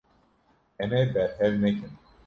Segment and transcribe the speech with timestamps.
[0.81, 1.93] Em ê berhev nekin.